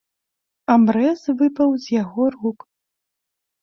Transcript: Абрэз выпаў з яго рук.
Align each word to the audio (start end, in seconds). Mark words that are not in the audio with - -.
Абрэз 0.77 1.21
выпаў 1.43 1.69
з 1.87 1.97
яго 2.01 2.23
рук. 2.41 2.59